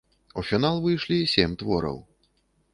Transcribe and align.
У 0.41 0.43
фінал 0.49 0.81
выйшлі 0.87 1.19
сем 1.35 1.55
твораў. 1.63 2.03